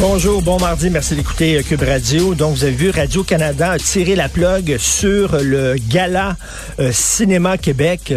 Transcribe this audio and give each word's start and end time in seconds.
Bonjour, 0.00 0.42
bon 0.42 0.58
mardi, 0.58 0.90
merci 0.90 1.14
d'écouter 1.14 1.56
euh, 1.56 1.62
Cube 1.62 1.82
Radio. 1.82 2.34
Donc, 2.34 2.56
vous 2.56 2.64
avez 2.64 2.72
vu, 2.74 2.90
Radio-Canada 2.90 3.70
a 3.70 3.78
tiré 3.78 4.16
la 4.16 4.28
plug 4.28 4.76
sur 4.76 5.36
le 5.40 5.76
gala 5.88 6.36
euh, 6.80 6.90
Cinéma 6.92 7.58
Québec. 7.58 8.12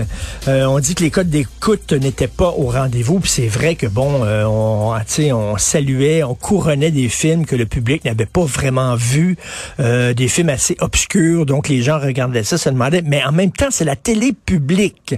Euh, 0.47 0.65
on 0.65 0.79
dit 0.79 0.95
que 0.95 1.03
les 1.03 1.11
codes 1.11 1.29
d'écoute 1.29 1.93
n'étaient 1.93 2.27
pas 2.27 2.49
au 2.49 2.69
rendez-vous, 2.71 3.19
puis 3.19 3.29
c'est 3.29 3.47
vrai 3.47 3.75
que, 3.75 3.85
bon, 3.85 4.23
on, 4.23 4.93
on 5.33 5.57
saluait, 5.57 6.23
on 6.23 6.33
couronnait 6.33 6.91
des 6.91 7.09
films 7.09 7.45
que 7.45 7.55
le 7.55 7.67
public 7.67 8.03
n'avait 8.05 8.25
pas 8.25 8.43
vraiment 8.43 8.95
vus, 8.95 9.37
des 9.79 10.27
films 10.27 10.49
assez 10.49 10.75
obscurs, 10.79 11.45
donc 11.45 11.69
les 11.69 11.81
gens 11.81 11.99
regardaient 11.99 12.43
ça, 12.43 12.57
se 12.57 12.69
demandaient, 12.69 13.03
mais 13.03 13.23
en 13.23 13.31
même 13.31 13.51
temps, 13.51 13.69
c'est 13.69 13.85
la 13.85 13.95
télé 13.95 14.33
publique. 14.33 15.15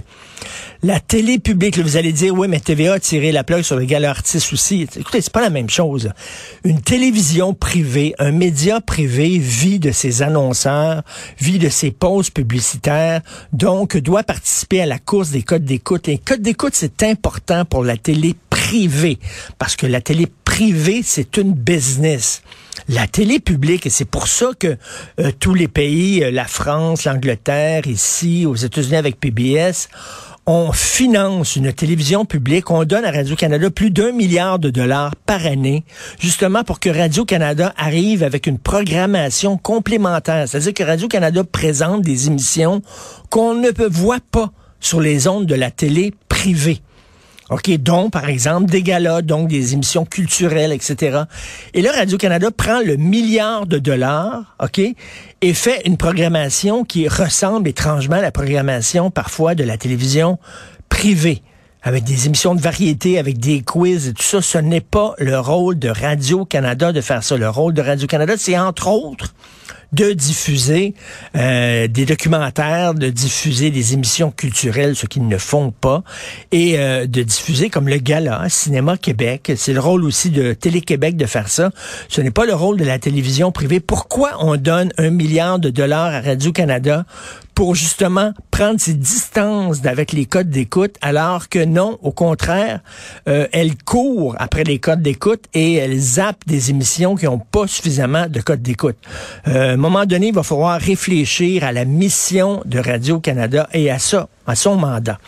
La 0.82 0.98
télé 0.98 1.38
publique, 1.38 1.78
vous 1.78 1.98
allez 1.98 2.12
dire, 2.12 2.34
oui, 2.34 2.48
mais 2.48 2.58
TVA 2.58 2.94
a 2.94 2.98
tiré 3.00 3.32
la 3.32 3.44
plug 3.44 3.62
sur 3.62 3.76
le 3.76 3.84
gala 3.84 4.10
artiste 4.10 4.52
aussi. 4.52 4.88
Écoutez, 4.96 5.20
c'est 5.20 5.32
pas 5.32 5.42
la 5.42 5.49
même 5.50 5.70
chose. 5.70 6.10
Une 6.64 6.80
télévision 6.80 7.54
privée, 7.54 8.14
un 8.18 8.32
média 8.32 8.80
privé 8.80 9.38
vit 9.38 9.78
de 9.78 9.90
ses 9.90 10.22
annonceurs, 10.22 11.02
vit 11.38 11.58
de 11.58 11.68
ses 11.68 11.90
pauses 11.90 12.30
publicitaires, 12.30 13.20
donc 13.52 13.96
doit 13.96 14.22
participer 14.22 14.82
à 14.82 14.86
la 14.86 14.98
course 14.98 15.30
des 15.30 15.42
codes 15.42 15.64
d'écoute. 15.64 16.08
Et 16.08 16.18
codes 16.18 16.42
d'écoute, 16.42 16.74
c'est 16.74 17.02
important 17.02 17.64
pour 17.64 17.84
la 17.84 17.96
télé 17.96 18.34
privée, 18.50 19.18
parce 19.58 19.76
que 19.76 19.86
la 19.86 20.00
télé 20.00 20.26
privée, 20.44 21.02
c'est 21.04 21.36
une 21.36 21.52
business 21.52 22.42
la 22.88 23.06
télé 23.06 23.40
publique, 23.40 23.86
et 23.86 23.90
c'est 23.90 24.04
pour 24.04 24.26
ça 24.26 24.50
que 24.58 24.76
euh, 25.20 25.30
tous 25.38 25.54
les 25.54 25.68
pays, 25.68 26.24
euh, 26.24 26.30
la 26.30 26.44
France, 26.44 27.04
l'Angleterre, 27.04 27.86
ici, 27.86 28.46
aux 28.46 28.56
États-Unis 28.56 28.96
avec 28.96 29.20
PBS, 29.20 29.88
on 30.52 30.72
finance 30.72 31.54
une 31.54 31.72
télévision 31.72 32.24
publique, 32.24 32.72
on 32.72 32.82
donne 32.82 33.04
à 33.04 33.12
Radio-Canada 33.12 33.70
plus 33.70 33.92
d'un 33.92 34.10
milliard 34.10 34.58
de 34.58 34.68
dollars 34.68 35.14
par 35.14 35.46
année, 35.46 35.84
justement 36.18 36.64
pour 36.64 36.80
que 36.80 36.90
Radio-Canada 36.90 37.72
arrive 37.76 38.24
avec 38.24 38.48
une 38.48 38.58
programmation 38.58 39.56
complémentaire. 39.56 40.48
C'est-à-dire 40.48 40.74
que 40.74 40.82
Radio-Canada 40.82 41.44
présente 41.44 42.02
des 42.02 42.26
émissions 42.26 42.82
qu'on 43.30 43.54
ne 43.54 43.68
voir 43.88 44.20
pas 44.20 44.50
sur 44.80 45.00
les 45.00 45.28
ondes 45.28 45.46
de 45.46 45.54
la 45.54 45.70
télé 45.70 46.12
privée. 46.28 46.80
OK, 47.50 47.70
donc, 47.78 48.12
par 48.12 48.28
exemple, 48.28 48.70
des 48.70 48.82
galas, 48.82 49.22
donc 49.22 49.48
des 49.48 49.74
émissions 49.74 50.04
culturelles, 50.04 50.72
etc. 50.72 51.22
Et 51.74 51.82
là, 51.82 51.90
Radio-Canada 51.92 52.50
prend 52.50 52.80
le 52.80 52.96
milliard 52.96 53.66
de 53.66 53.78
dollars, 53.78 54.56
OK, 54.62 54.78
et 54.78 55.54
fait 55.54 55.82
une 55.84 55.96
programmation 55.96 56.84
qui 56.84 57.08
ressemble 57.08 57.68
étrangement 57.68 58.16
à 58.16 58.22
la 58.22 58.30
programmation 58.30 59.10
parfois 59.10 59.56
de 59.56 59.64
la 59.64 59.76
télévision 59.76 60.38
privée 60.88 61.42
avec 61.82 62.04
des 62.04 62.26
émissions 62.26 62.54
de 62.54 62.60
variété, 62.60 63.18
avec 63.18 63.38
des 63.38 63.62
quiz 63.62 64.08
et 64.08 64.12
tout 64.12 64.22
ça. 64.22 64.42
Ce 64.42 64.58
n'est 64.58 64.80
pas 64.80 65.14
le 65.18 65.38
rôle 65.38 65.78
de 65.78 65.88
Radio-Canada 65.88 66.92
de 66.92 67.00
faire 67.00 67.22
ça. 67.22 67.36
Le 67.36 67.48
rôle 67.48 67.74
de 67.74 67.82
Radio-Canada, 67.82 68.34
c'est 68.36 68.58
entre 68.58 68.88
autres 68.88 69.34
de 69.92 70.12
diffuser 70.12 70.94
euh, 71.36 71.88
des 71.88 72.06
documentaires, 72.06 72.94
de 72.94 73.08
diffuser 73.08 73.70
des 73.70 73.94
émissions 73.94 74.30
culturelles, 74.30 74.94
ce 74.94 75.06
qu'ils 75.06 75.26
ne 75.26 75.38
font 75.38 75.72
pas, 75.72 76.02
et 76.52 76.78
euh, 76.78 77.06
de 77.06 77.22
diffuser 77.22 77.70
comme 77.70 77.88
le 77.88 77.96
gala 77.96 78.48
Cinéma 78.48 78.96
Québec. 78.96 79.52
C'est 79.56 79.72
le 79.72 79.80
rôle 79.80 80.04
aussi 80.04 80.30
de 80.30 80.52
Télé-Québec 80.52 81.16
de 81.16 81.26
faire 81.26 81.48
ça. 81.48 81.70
Ce 82.08 82.20
n'est 82.20 82.30
pas 82.30 82.46
le 82.46 82.54
rôle 82.54 82.76
de 82.76 82.84
la 82.84 82.98
télévision 82.98 83.50
privée. 83.50 83.80
Pourquoi 83.80 84.36
on 84.38 84.56
donne 84.56 84.92
un 84.96 85.10
milliard 85.10 85.58
de 85.58 85.70
dollars 85.70 86.14
à 86.14 86.20
Radio-Canada 86.20 87.04
pour 87.60 87.74
justement 87.74 88.32
prendre 88.50 88.80
ses 88.80 88.94
distances 88.94 89.84
avec 89.84 90.12
les 90.12 90.24
codes 90.24 90.48
d'écoute, 90.48 90.96
alors 91.02 91.50
que 91.50 91.62
non, 91.62 91.98
au 92.00 92.10
contraire, 92.10 92.80
euh, 93.28 93.48
elle 93.52 93.76
court 93.76 94.34
après 94.38 94.64
les 94.64 94.78
codes 94.78 95.02
d'écoute 95.02 95.44
et 95.52 95.74
elle 95.74 95.98
zappe 95.98 96.38
des 96.46 96.70
émissions 96.70 97.16
qui 97.16 97.26
n'ont 97.26 97.38
pas 97.38 97.66
suffisamment 97.66 98.28
de 98.28 98.40
codes 98.40 98.62
d'écoute. 98.62 98.96
Euh, 99.46 99.72
à 99.72 99.72
un 99.74 99.76
moment 99.76 100.06
donné, 100.06 100.28
il 100.28 100.34
va 100.34 100.42
falloir 100.42 100.80
réfléchir 100.80 101.62
à 101.62 101.72
la 101.72 101.84
mission 101.84 102.62
de 102.64 102.78
Radio-Canada 102.78 103.68
et 103.74 103.90
à 103.90 103.98
ça, 103.98 104.30
à 104.46 104.54
son 104.54 104.76
mandat. 104.76 105.18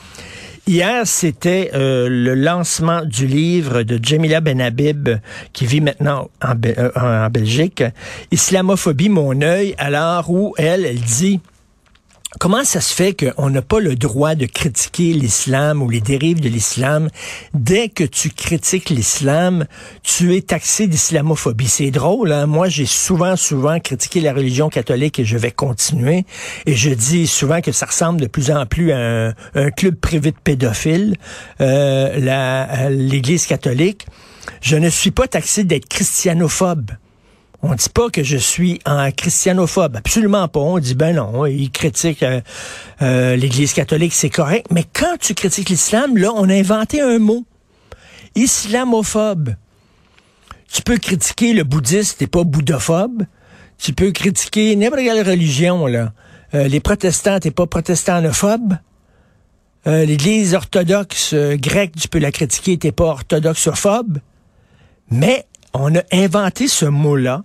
Hier, 0.66 1.02
c'était 1.06 1.70
euh, 1.74 2.08
le 2.08 2.34
lancement 2.34 3.04
du 3.04 3.26
livre 3.26 3.82
de 3.82 4.00
Jamila 4.02 4.40
Benhabib, 4.40 5.10
qui 5.52 5.66
vit 5.66 5.82
maintenant 5.82 6.30
en, 6.42 6.54
euh, 6.64 6.90
en 6.96 7.28
Belgique, 7.28 7.84
Islamophobie, 8.30 9.10
mon 9.10 9.42
œil, 9.42 9.74
alors 9.76 10.30
où 10.30 10.54
elle, 10.56 10.86
elle 10.86 11.00
dit 11.00 11.40
Comment 12.38 12.64
ça 12.64 12.80
se 12.80 12.94
fait 12.94 13.14
qu'on 13.14 13.50
n'a 13.50 13.62
pas 13.62 13.78
le 13.78 13.94
droit 13.94 14.34
de 14.34 14.46
critiquer 14.46 15.12
l'islam 15.12 15.82
ou 15.82 15.90
les 15.90 16.00
dérives 16.00 16.40
de 16.40 16.48
l'islam? 16.48 17.08
Dès 17.52 17.88
que 17.88 18.04
tu 18.04 18.30
critiques 18.30 18.90
l'islam, 18.90 19.66
tu 20.02 20.34
es 20.34 20.40
taxé 20.40 20.86
d'islamophobie. 20.86 21.68
C'est 21.68 21.90
drôle, 21.90 22.32
hein? 22.32 22.46
Moi, 22.46 22.68
j'ai 22.68 22.86
souvent, 22.86 23.36
souvent 23.36 23.78
critiqué 23.80 24.20
la 24.20 24.32
religion 24.32 24.70
catholique 24.70 25.18
et 25.18 25.24
je 25.24 25.36
vais 25.36 25.50
continuer. 25.50 26.24
Et 26.66 26.74
je 26.74 26.90
dis 26.90 27.26
souvent 27.26 27.60
que 27.60 27.70
ça 27.70 27.86
ressemble 27.86 28.20
de 28.20 28.26
plus 28.26 28.50
en 28.50 28.64
plus 28.64 28.92
à 28.92 29.34
un, 29.54 29.70
club 29.70 29.96
privé 29.96 30.30
de 30.30 30.36
pédophiles, 30.42 31.16
euh, 31.60 32.88
l'Église 32.88 33.46
catholique. 33.46 34.06
Je 34.60 34.76
ne 34.76 34.88
suis 34.88 35.10
pas 35.10 35.28
taxé 35.28 35.64
d'être 35.64 35.88
christianophobe. 35.88 36.92
On 37.64 37.74
dit 37.76 37.88
pas 37.88 38.10
que 38.10 38.24
je 38.24 38.36
suis 38.36 38.80
un 38.84 39.12
christianophobe, 39.12 39.96
absolument 39.96 40.48
pas. 40.48 40.58
On 40.58 40.80
dit 40.80 40.96
ben 40.96 41.14
non, 41.14 41.46
il 41.46 41.70
critique 41.70 42.24
euh, 42.24 42.40
euh, 43.02 43.36
l'Église 43.36 43.72
catholique, 43.72 44.12
c'est 44.14 44.30
correct. 44.30 44.66
Mais 44.72 44.84
quand 44.92 45.16
tu 45.20 45.32
critiques 45.34 45.68
l'islam, 45.68 46.16
là, 46.16 46.32
on 46.34 46.48
a 46.48 46.54
inventé 46.54 47.00
un 47.00 47.20
mot, 47.20 47.44
islamophobe. 48.34 49.54
Tu 50.72 50.82
peux 50.82 50.98
critiquer 50.98 51.52
le 51.52 51.62
bouddhiste, 51.62 52.18
t'es 52.18 52.26
pas 52.26 52.42
bouddhophobe. 52.42 53.22
Tu 53.78 53.92
peux 53.92 54.10
critiquer 54.10 54.74
n'importe 54.74 55.02
quelle 55.02 55.28
religion 55.28 55.86
là. 55.86 56.12
Euh, 56.54 56.66
les 56.66 56.80
protestants, 56.80 57.38
t'es 57.38 57.52
pas 57.52 57.66
protestanophobe. 57.66 58.74
L'Église 59.84 60.54
orthodoxe 60.54 61.34
grecque, 61.34 61.96
tu 62.00 62.06
peux 62.06 62.20
la 62.20 62.30
critiquer, 62.30 62.78
t'es 62.78 62.92
pas 62.92 63.06
orthodoxophobe. 63.06 64.18
Mais 65.10 65.44
on 65.74 65.94
a 65.94 66.02
inventé 66.12 66.68
ce 66.68 66.84
mot-là 66.84 67.44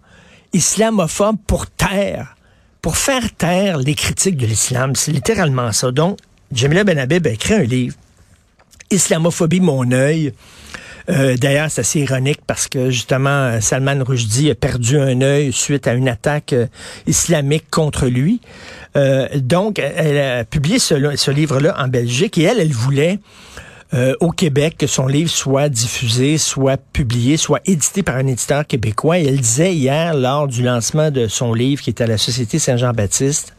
islamophobe 0.53 1.37
pour 1.45 1.67
taire, 1.67 2.35
pour 2.81 2.97
faire 2.97 3.33
taire 3.35 3.77
les 3.77 3.95
critiques 3.95 4.37
de 4.37 4.45
l'islam. 4.45 4.95
C'est 4.95 5.11
littéralement 5.11 5.71
ça. 5.71 5.91
Donc, 5.91 6.17
Jamila 6.51 6.83
Benhabib 6.83 7.27
a 7.27 7.31
écrit 7.31 7.53
un 7.53 7.63
livre, 7.63 7.95
Islamophobie, 8.89 9.59
mon 9.59 9.91
œil. 9.91 10.33
Euh, 11.09 11.37
d'ailleurs, 11.37 11.69
c'est 11.69 11.81
assez 11.81 11.99
ironique 12.01 12.39
parce 12.45 12.67
que 12.67 12.89
justement, 12.89 13.59
Salman 13.61 14.03
Rushdie 14.03 14.49
a 14.49 14.55
perdu 14.55 14.97
un 14.97 15.21
œil 15.21 15.53
suite 15.53 15.87
à 15.87 15.93
une 15.93 16.09
attaque 16.09 16.53
euh, 16.53 16.67
islamique 17.05 17.69
contre 17.69 18.07
lui. 18.07 18.41
Euh, 18.95 19.27
donc, 19.35 19.79
elle 19.79 20.17
a 20.17 20.43
publié 20.43 20.79
ce, 20.79 21.15
ce 21.15 21.31
livre-là 21.31 21.75
en 21.79 21.87
Belgique 21.87 22.37
et 22.37 22.43
elle, 22.43 22.59
elle 22.59 22.73
voulait 22.73 23.19
euh, 23.93 24.15
au 24.19 24.31
Québec 24.31 24.75
que 24.77 24.87
son 24.87 25.07
livre 25.07 25.29
soit 25.29 25.69
diffusé, 25.69 26.37
soit 26.37 26.77
publié, 26.77 27.37
soit 27.37 27.61
édité 27.65 28.03
par 28.03 28.15
un 28.17 28.27
éditeur 28.27 28.67
québécois. 28.67 29.19
Elle 29.19 29.39
disait 29.39 29.73
hier, 29.73 30.13
lors 30.13 30.47
du 30.47 30.61
lancement 30.61 31.09
de 31.09 31.27
son 31.27 31.53
livre 31.53 31.81
qui 31.81 31.91
est 31.91 32.01
à 32.01 32.07
la 32.07 32.17
Société 32.17 32.59
Saint-Jean-Baptiste, 32.59 33.53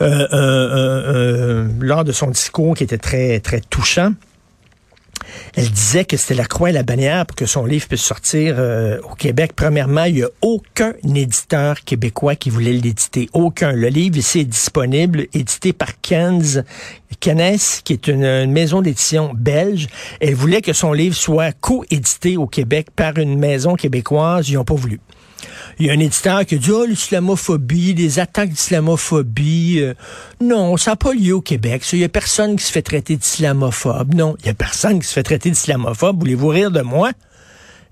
euh, 0.00 0.26
euh, 0.32 1.68
lors 1.80 2.04
de 2.04 2.12
son 2.12 2.30
discours 2.30 2.74
qui 2.76 2.84
était 2.84 2.98
très, 2.98 3.38
très 3.40 3.60
touchant, 3.60 4.12
elle 5.56 5.70
disait 5.70 6.04
que 6.04 6.16
c'était 6.16 6.34
la 6.34 6.44
croix 6.44 6.70
et 6.70 6.72
la 6.72 6.82
bannière 6.82 7.26
pour 7.26 7.36
que 7.36 7.46
son 7.46 7.64
livre 7.64 7.86
puisse 7.88 8.02
sortir 8.02 8.56
euh, 8.58 9.00
au 9.10 9.14
Québec. 9.14 9.52
Premièrement, 9.54 10.04
il 10.04 10.14
n'y 10.14 10.22
a 10.22 10.28
aucun 10.42 10.92
éditeur 11.04 11.82
québécois 11.84 12.36
qui 12.36 12.50
voulait 12.50 12.72
l'éditer. 12.72 13.28
Aucun. 13.32 13.72
Le 13.72 13.88
livre 13.88 14.16
ici 14.16 14.40
est 14.40 14.44
disponible, 14.44 15.26
édité 15.32 15.72
par 15.72 16.00
Kenz, 16.00 16.64
Kennes, 17.20 17.58
qui 17.84 17.92
est 17.92 18.08
une, 18.08 18.50
maison 18.50 18.82
d'édition 18.82 19.32
belge. 19.34 19.88
Elle 20.20 20.34
voulait 20.34 20.62
que 20.62 20.72
son 20.72 20.92
livre 20.92 21.16
soit 21.16 21.52
co-édité 21.52 22.36
au 22.36 22.46
Québec 22.46 22.88
par 22.94 23.18
une 23.18 23.38
maison 23.38 23.74
québécoise. 23.74 24.48
Ils 24.48 24.54
n'ont 24.54 24.64
pas 24.64 24.74
voulu. 24.74 25.00
Il 25.78 25.86
y 25.86 25.90
a 25.90 25.92
un 25.92 25.98
éditeur 25.98 26.44
qui 26.44 26.56
a 26.56 26.58
dit, 26.58 26.70
oh, 26.70 26.84
l'islamophobie, 26.84 27.94
les 27.94 28.18
attaques 28.18 28.50
d'islamophobie. 28.50 29.80
Euh, 29.80 29.94
non, 30.40 30.76
ça 30.76 30.92
n'a 30.92 30.96
pas 30.96 31.12
lieu 31.12 31.34
au 31.34 31.40
Québec. 31.40 31.82
Il 31.92 32.00
y 32.00 32.04
a 32.04 32.08
personne 32.08 32.56
qui 32.56 32.64
se 32.64 32.72
fait 32.72 32.82
traiter 32.82 33.16
d'islamophobe. 33.16 34.14
Non, 34.14 34.36
il 34.40 34.46
y 34.46 34.50
a 34.50 34.54
personne 34.54 34.98
qui 35.00 35.06
se 35.06 35.12
fait 35.12 35.22
traiter 35.22 35.50
d'islamophobe. 35.50 36.18
Voulez-vous 36.18 36.48
rire 36.48 36.70
de 36.70 36.80
moi? 36.80 37.12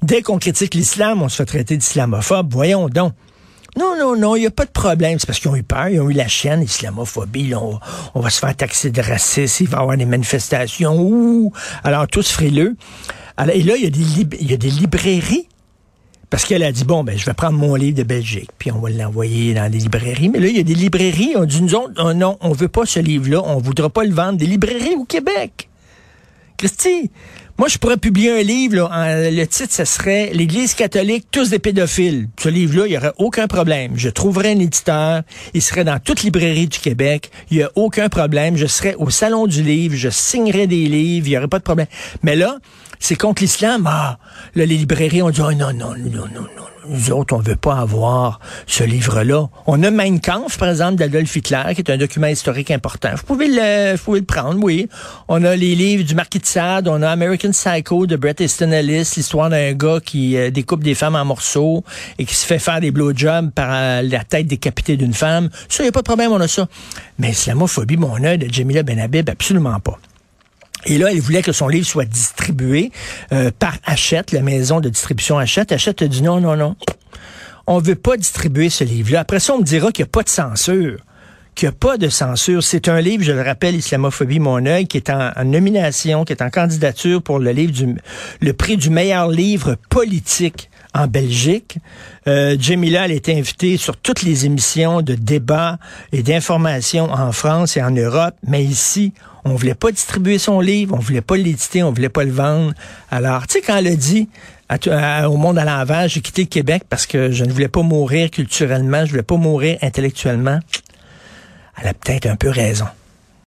Dès 0.03 0.23
qu'on 0.23 0.39
critique 0.39 0.75
l'islam, 0.75 1.23
on 1.23 1.29
se 1.29 1.37
fait 1.37 1.47
traiter 1.47 1.77
d'islamophobe. 1.77 2.53
Voyons 2.53 2.89
donc. 2.89 3.15
Non, 3.79 3.95
non, 3.99 4.17
non, 4.17 4.37
il 4.37 4.41
n'y 4.41 4.47
a 4.47 4.51
pas 4.51 4.65
de 4.65 4.71
problème. 4.71 5.19
C'est 5.19 5.27
parce 5.27 5.39
qu'ils 5.39 5.51
ont 5.51 5.57
eu 5.57 5.63
peur, 5.63 5.89
ils 5.89 6.01
ont 6.01 6.09
eu 6.09 6.15
la 6.15 6.29
chaîne, 6.29 6.63
islamophobie, 6.63 7.55
on, 7.55 7.79
va 8.21 8.31
se 8.31 8.41
faire 8.41 8.57
taxer 8.57 8.91
de 8.91 9.03
racisme, 9.03 9.65
il 9.65 9.69
va 9.69 9.79
y 9.79 9.81
avoir 9.83 9.97
des 9.99 10.07
manifestations, 10.07 10.99
ouh. 10.99 11.53
Alors, 11.85 12.07
tous 12.09 12.31
frileux. 12.31 12.75
Alors, 13.37 13.55
et 13.55 13.63
là, 13.63 13.75
il 13.77 13.85
y 14.49 14.55
a 14.55 14.57
des 14.57 14.71
librairies 14.71 15.47
parce 16.31 16.45
qu'elle 16.45 16.63
a 16.63 16.73
dit, 16.73 16.85
bon, 16.85 17.05
ben, 17.05 17.17
je 17.17 17.25
vais 17.25 17.35
prendre 17.35 17.59
mon 17.59 17.75
livre 17.75 17.97
de 17.97 18.03
Belgique, 18.03 18.51
puis 18.59 18.73
on 18.73 18.81
va 18.81 18.91
l'envoyer 18.91 19.55
dans 19.55 19.71
les 19.71 19.79
librairies. 19.79 20.29
Mais 20.29 20.41
là, 20.41 20.49
il 20.49 20.57
y 20.57 20.61
a 20.61 20.65
des 20.65 20.75
librairies, 20.75 21.35
on 21.37 21.45
dit, 21.45 21.63
nous 21.63 21.75
autres, 21.75 21.93
oh 21.99 22.13
non, 22.15 22.37
on 22.41 22.53
veut 22.53 22.69
pas 22.69 22.87
ce 22.87 23.01
livre-là, 23.01 23.43
on 23.45 23.59
voudra 23.59 23.91
pas 23.91 24.05
le 24.05 24.13
vendre. 24.13 24.39
Des 24.39 24.47
librairies 24.47 24.97
au 24.97 25.05
Québec. 25.05 25.69
Christy, 26.57 27.11
moi, 27.59 27.69
je 27.69 27.79
pourrais 27.79 27.97
publier 27.97 28.41
un 28.41 28.43
livre, 28.43 28.91
le 28.93 29.45
titre, 29.45 29.73
ce 29.73 29.87
serait 29.87 30.31
L'Église 30.35 30.75
catholique, 30.75 31.27
tous 31.31 31.51
des 31.51 31.59
pédophiles. 31.59 32.29
Ce 32.39 32.51
livre-là, 32.51 32.87
il 32.87 32.91
n'y 32.91 32.97
aurait 32.99 33.15
aucun 33.17 33.47
problème. 33.47 33.93
Je 33.97 34.11
trouverais 34.11 34.53
un 34.53 34.59
éditeur, 34.59 35.23
il 35.55 35.63
serait 35.63 35.85
dans 35.85 35.99
toute 35.99 36.23
librairie 36.23 36.67
du 36.67 36.79
Québec, 36.79 37.31
il 37.51 37.59
n'y 37.59 37.63
a 37.63 37.71
aucun 37.75 38.11
problème. 38.11 38.57
Je 38.57 38.67
serais 38.67 38.95
au 38.97 39.09
Salon 39.09 39.47
du 39.47 39.63
Livre, 39.63 39.95
je 39.97 40.11
signerais 40.11 40.67
des 40.67 40.87
livres, 40.87 41.29
il 41.29 41.31
n'y 41.31 41.37
aurait 41.39 41.49
pas 41.49 41.59
de 41.59 41.65
problème. 41.65 41.87
Mais 42.23 42.37
là, 42.37 42.59
c'est 42.99 43.17
contre 43.17 43.43
l'islam? 43.43 43.87
Ah, 43.87 44.19
les 44.55 44.67
librairies 44.67 45.23
ont 45.23 45.31
dit, 45.31 45.41
oh, 45.41 45.53
non, 45.53 45.73
non, 45.73 45.95
non, 45.97 46.27
non, 46.35 46.43
non. 46.57 46.67
Nous 46.89 47.11
autres, 47.11 47.35
on 47.35 47.41
veut 47.41 47.57
pas 47.57 47.79
avoir 47.79 48.39
ce 48.67 48.85
livre-là. 48.85 49.49
On 49.67 49.83
a 49.83 49.91
Mein 49.91 50.21
Kampf, 50.21 50.57
par 50.57 50.69
exemple, 50.69 50.95
d'Adolf 50.95 51.35
Hitler, 51.35 51.63
qui 51.75 51.81
est 51.81 51.91
un 51.91 51.97
document 51.97 52.29
historique 52.29 52.71
important. 52.71 53.11
Vous 53.17 53.25
pouvez 53.25 53.49
le, 53.49 53.97
vous 53.97 54.05
pouvez 54.05 54.21
le 54.21 54.27
prendre, 54.27 54.63
oui. 54.63 54.89
On 55.27 55.43
a 55.43 55.57
les 55.57 55.75
livres 55.75 56.05
du 56.05 56.15
Marquis 56.15 56.39
de 56.39 56.47
Sade, 56.47 56.87
on 56.87 57.03
a 57.03 57.11
American 57.11 57.51
Psycho 57.51 58.07
de 58.07 58.15
Bret 58.15 58.37
Easton 58.39 58.71
Ellis, 58.71 59.11
l'histoire 59.17 59.51
d'un 59.51 59.73
gars 59.73 59.99
qui 60.05 60.37
euh, 60.37 60.51
découpe 60.51 60.85
des 60.85 60.95
femmes 60.95 61.17
en 61.17 61.25
morceaux 61.25 61.83
et 62.19 62.25
qui 62.25 62.35
se 62.35 62.47
fait 62.47 62.61
faire 62.61 62.81
des 62.81 62.93
blowjobs 62.93 63.51
par 63.51 63.69
euh, 63.73 64.03
la 64.03 64.23
tête 64.23 64.47
décapitée 64.47 64.97
d'une 64.97 65.15
femme. 65.15 65.51
Ça, 65.69 65.85
y 65.85 65.89
a 65.89 65.93
pas 65.93 66.01
de 66.01 66.05
problème, 66.05 66.31
on 66.31 66.41
a 66.41 66.49
ça. 66.49 66.69
Mais 67.19 67.31
islamophobie, 67.31 67.97
mon 67.97 68.23
œil 68.23 68.39
de 68.39 68.53
Jamila 68.53 68.85
Benhabib, 68.85 69.29
absolument 69.29 69.81
pas. 69.81 69.99
Et 70.87 70.99
là, 70.99 71.11
elle 71.11 71.21
voulait 71.21 71.43
que 71.43 71.53
son 71.53 71.69
livre 71.69 71.87
soit 71.87 72.05
distribué 72.05 72.93
euh, 73.33 73.51
par 73.57 73.77
Hachette, 73.85 74.33
la 74.33 74.43
maison 74.43 74.81
de 74.81 74.89
distribution 74.89 75.39
Hachette. 75.39 75.73
Hachette 75.73 76.03
a 76.03 76.09
dit 76.09 76.23
non, 76.23 76.41
non, 76.41 76.57
non. 76.57 76.77
On 77.67 77.79
veut 77.79 77.97
pas 77.97 78.17
distribuer 78.17 78.71
ce 78.71 78.85
livre-là. 78.85 79.21
Après 79.21 79.41
ça, 79.41 79.55
on 79.55 79.59
me 79.59 79.65
dira 79.65 79.91
qu'il 79.91 80.05
n'y 80.05 80.09
a 80.09 80.13
pas 80.13 80.23
de 80.23 80.29
censure 80.29 80.99
qu'il 81.57 81.69
n'y 81.69 81.75
a 81.75 81.79
pas 81.79 81.97
de 81.97 82.09
censure. 82.11 82.63
C'est 82.63 82.87
un 82.89 83.01
livre, 83.01 83.25
je 83.25 83.33
le 83.33 83.43
rappelle, 83.43 83.75
Islamophobie, 83.75 84.39
mon 84.39 84.65
œil, 84.67 84.87
qui 84.87 84.99
est 84.99 85.11
en, 85.11 85.33
nomination, 85.45 86.25
qui 86.25 86.35
est 86.35 86.43
en 86.43 86.51
candidature 86.51 87.23
pour 87.23 87.39
le 87.39 87.51
livre 87.51 87.73
du, 87.73 87.97
le 88.41 88.53
prix 88.53 88.77
du 88.77 88.91
meilleur 88.91 89.29
livre 89.29 89.77
politique 89.89 90.69
en 90.95 91.07
Belgique. 91.07 91.79
Euh, 92.29 92.57
Jamila, 92.61 93.07
elle 93.07 93.13
est 93.13 93.29
invitée 93.31 93.79
sur 93.79 93.97
toutes 93.97 94.23
les 94.23 94.45
émissions 94.45 95.01
de 95.01 95.15
débat 95.15 95.79
et 96.13 96.23
d'information 96.23 97.11
en 97.11 97.33
France 97.33 97.77
et 97.79 97.83
en 97.83 97.91
Europe, 97.91 98.35
mais 98.47 98.63
ici, 98.63 99.15
on 99.47 99.55
voulait 99.55 99.75
pas 99.75 99.93
distribuer 99.93 100.39
son 100.39 100.61
livre, 100.61 100.95
on 100.95 100.99
voulait 100.99 101.21
pas 101.21 101.37
l'éditer, 101.37 101.83
on 101.83 101.93
voulait 101.93 102.09
pas 102.09 102.25
le 102.25 102.33
vendre. 102.33 102.75
Alors, 103.11 103.47
tu 103.47 103.55
sais, 103.55 103.61
quand 103.61 103.77
elle 103.77 103.87
a 103.87 103.97
dit 103.97 104.29
au 105.25 105.37
monde 105.37 105.59
à 105.59 105.65
l'envers, 105.65 106.09
j'ai 106.09 106.21
quitté 106.21 106.43
le 106.43 106.49
Québec 106.49 106.83
parce 106.89 107.07
que 107.07 107.31
je 107.31 107.45
ne 107.45 107.53
voulais 107.53 107.69
pas 107.69 107.83
mourir 107.83 108.31
culturellement, 108.31 109.05
je 109.05 109.11
voulais 109.11 109.23
pas 109.23 109.37
mourir 109.37 109.79
intellectuellement, 109.83 110.59
elle 111.81 111.89
a 111.89 111.95
peut-être 111.95 112.27
un 112.27 112.37
peu 112.37 112.51
raison. 112.51 112.87